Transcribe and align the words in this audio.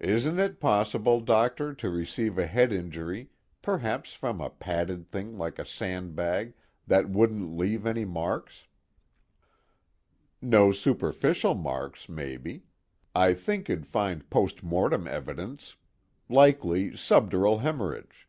"Isn't 0.00 0.40
it 0.40 0.58
possible, 0.58 1.20
Doctor, 1.20 1.72
to 1.72 1.88
receive 1.90 2.38
a 2.38 2.46
head 2.48 2.72
injury, 2.72 3.30
perhaps 3.62 4.12
from 4.12 4.40
a 4.40 4.50
padded 4.50 5.06
thing 5.06 5.38
like 5.38 5.60
a 5.60 5.64
sandbag, 5.64 6.54
that 6.88 7.08
won't 7.08 7.56
leave 7.56 7.86
any 7.86 8.04
marks?" 8.04 8.66
"No 10.42 10.72
superficial 10.72 11.54
marks, 11.54 12.08
maybe. 12.08 12.64
I 13.14 13.32
think 13.32 13.68
you'd 13.68 13.86
find 13.86 14.28
post 14.28 14.64
mortem 14.64 15.06
evidence, 15.06 15.76
likely 16.28 16.90
subdural 16.96 17.60
hemorrhage." 17.60 18.26